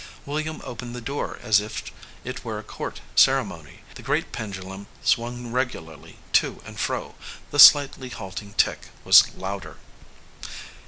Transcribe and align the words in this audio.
William 0.25 0.63
opened 0.65 0.95
the 0.95 0.99
door 0.99 1.37
as 1.43 1.59
if 1.59 1.83
it 2.23 2.43
were 2.43 2.57
a 2.57 2.63
court 2.63 3.01
ceremony. 3.15 3.81
The 3.93 4.01
great 4.01 4.31
pendulum 4.31 4.87
swung 5.03 5.51
regularly 5.51 6.17
to 6.33 6.59
and 6.65 6.79
fro, 6.79 7.13
the 7.51 7.59
slightly 7.59 8.09
halting 8.09 8.53
tick 8.57 8.87
was 9.05 9.29
louder. 9.35 9.77